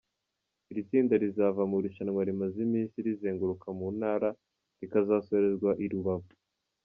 Iri 0.71 0.81
tsinda 0.87 1.13
rizava 1.23 1.61
mu 1.69 1.75
irushanwa 1.79 2.21
rimaze 2.27 2.57
iminsi 2.67 2.95
rizenguruka 3.07 3.67
mu 3.77 3.87
ntara, 3.97 4.29
rikazasorezwa 4.79 5.71
i 5.85 5.87
Rubavu. 5.91 6.31